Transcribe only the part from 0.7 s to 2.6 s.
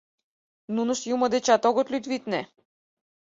Нунышт Юмо дечат огыт лӱд, витне.